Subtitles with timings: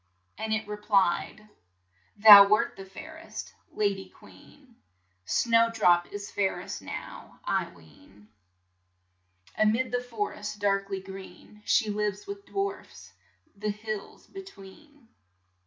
[0.39, 1.47] "And it re plied:"
[2.23, 4.77] Thou wert the fair est, la dy queen;
[5.25, 8.27] Snow drop is fair est now I ween.
[8.29, 13.13] 70 LITTLE SNOWDROP A mid the for est dark ly green, She lives with dwarfs—
[13.61, 15.07] the hills be tween."